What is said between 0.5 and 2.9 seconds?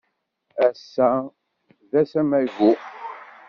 Ass-a d ass amagu.